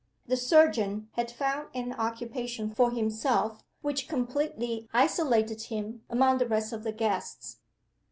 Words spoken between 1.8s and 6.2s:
occupation for himself which completely isolated him